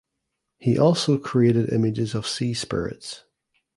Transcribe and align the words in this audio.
He 0.57 0.79
also 0.79 1.19
created 1.19 1.69
images 1.71 2.15
of 2.15 2.25
sea 2.27 2.55
spirits. 2.55 3.23